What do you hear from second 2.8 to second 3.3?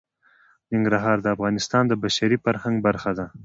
برخه ده.